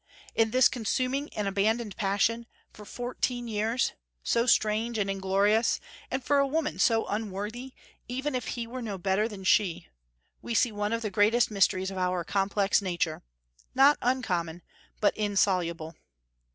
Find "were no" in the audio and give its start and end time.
8.65-8.97